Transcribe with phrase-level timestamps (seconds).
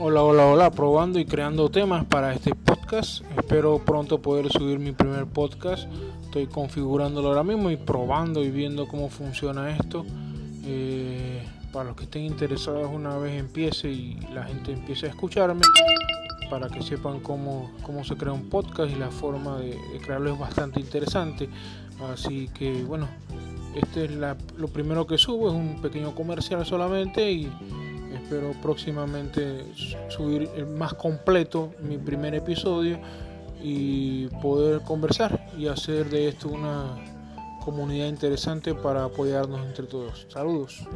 [0.00, 3.24] Hola, hola, hola, probando y creando temas para este podcast.
[3.36, 5.88] Espero pronto poder subir mi primer podcast.
[6.22, 10.06] Estoy configurándolo ahora mismo y probando y viendo cómo funciona esto.
[10.64, 15.62] Eh, para los que estén interesados una vez empiece y la gente empiece a escucharme,
[16.48, 20.38] para que sepan cómo, cómo se crea un podcast y la forma de, crearlo es
[20.38, 21.48] bastante interesante.
[22.12, 23.08] Así que bueno,
[23.74, 27.50] este es lo primero que subo, es un pequeño comercial solamente y
[28.14, 29.64] espero próximamente
[30.08, 32.98] subir más completo mi primer episodio
[33.62, 36.96] y poder conversar y hacer de esto una
[37.64, 40.26] comunidad interesante para apoyarnos entre todos.
[40.28, 40.86] Saludos.